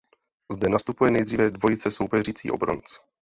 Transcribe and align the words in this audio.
Zde 0.51 0.69
nastupuje 0.69 1.11
nejdříve 1.11 1.49
dvojice 1.51 1.91
soupeřící 1.91 2.51
o 2.51 2.57
bronz. 2.57 2.99